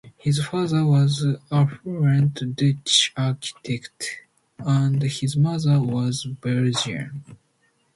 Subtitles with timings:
[0.17, 4.21] His father was an affluent Dutch architect,
[4.57, 7.23] and his mother was Belgian.